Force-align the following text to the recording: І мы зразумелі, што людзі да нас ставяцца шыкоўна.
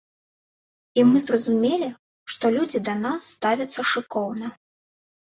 І 0.99 1.03
мы 1.09 1.21
зразумелі, 1.27 1.91
што 2.33 2.45
людзі 2.59 2.85
да 2.91 2.99
нас 3.05 3.31
ставяцца 3.37 3.81
шыкоўна. 3.95 4.47